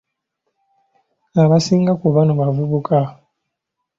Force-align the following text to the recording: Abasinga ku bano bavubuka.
Abasinga 1.43 1.91
ku 1.99 2.07
bano 2.15 2.31
bavubuka. 2.39 2.97